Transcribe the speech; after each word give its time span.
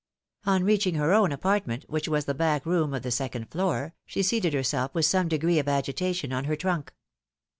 On 0.47 0.63
reaching 0.63 0.95
her 0.95 1.13
own 1.13 1.31
apartment, 1.31 1.85
which 1.87 2.07
was 2.07 2.25
the 2.25 2.33
back 2.33 2.65
room 2.65 2.91
of 2.95 3.03
the 3.03 3.11
second 3.11 3.51
floor, 3.51 3.93
she 4.07 4.23
seated 4.23 4.51
herself 4.51 4.95
with 4.95 5.05
some 5.05 5.27
degree 5.27 5.59
of 5.59 5.67
agitation 5.67 6.33
on 6.33 6.45
her 6.45 6.55
trunk. 6.55 6.91